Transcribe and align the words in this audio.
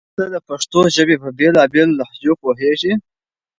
آیا 0.07 0.13
ته 0.17 0.23
د 0.33 0.37
پښتو 0.47 0.79
ژبې 0.95 1.15
په 1.23 1.29
بېلا 1.37 1.63
بېلو 1.73 1.97
لهجو 1.99 2.33
پوهېږې؟ 2.41 2.93